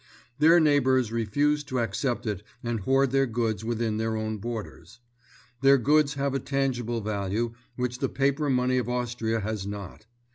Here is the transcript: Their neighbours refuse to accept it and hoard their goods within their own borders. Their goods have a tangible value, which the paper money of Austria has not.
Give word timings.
Their 0.39 0.59
neighbours 0.59 1.11
refuse 1.11 1.63
to 1.65 1.77
accept 1.77 2.25
it 2.25 2.41
and 2.63 2.79
hoard 2.79 3.11
their 3.11 3.27
goods 3.27 3.63
within 3.63 3.97
their 3.97 4.15
own 4.17 4.37
borders. 4.39 4.99
Their 5.61 5.77
goods 5.77 6.15
have 6.15 6.33
a 6.33 6.39
tangible 6.39 7.01
value, 7.01 7.53
which 7.75 7.99
the 7.99 8.09
paper 8.09 8.49
money 8.49 8.79
of 8.79 8.89
Austria 8.89 9.41
has 9.41 9.67
not. 9.67 10.07